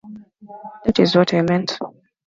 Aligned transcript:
That 0.85 0.97
is 0.99 1.15
what 1.15 1.31
I 1.35 1.43
meant. 1.43 1.77